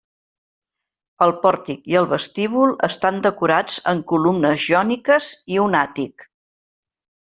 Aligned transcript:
El 1.25 1.33
pòrtic 1.43 1.83
i 1.91 1.97
el 1.99 2.07
vestíbul 2.13 2.73
estan 2.87 3.21
decorats 3.27 3.77
amb 3.93 4.07
columnes 4.13 4.65
jòniques 4.71 5.29
i 5.57 5.61
un 5.67 5.79
àtic. 5.83 6.27